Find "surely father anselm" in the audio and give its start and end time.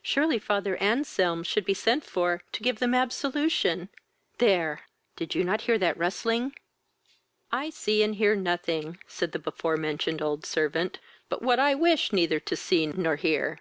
0.00-1.42